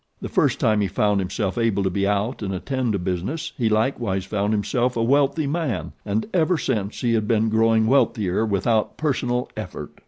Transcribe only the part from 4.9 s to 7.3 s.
a wealthy man, and ever since he had